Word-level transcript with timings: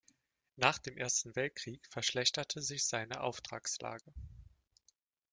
Nach 0.55 0.79
dem 0.79 0.97
Ersten 0.97 1.35
Weltkrieg 1.35 1.85
verschlechterte 1.87 2.59
sich 2.63 2.85
seine 2.85 3.21
Auftragslage. 3.21 4.11